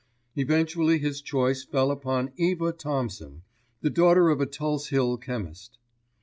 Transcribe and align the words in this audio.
Eventually 0.35 0.97
his 0.97 1.21
choice 1.21 1.63
fell 1.63 1.91
upon 1.91 2.31
Eva 2.35 2.71
Thompson, 2.73 3.43
the 3.81 3.91
daughter 3.91 4.29
of 4.31 4.41
a 4.41 4.47
Tulse 4.47 4.87
Hill 4.87 5.15
chemist. 5.17 5.77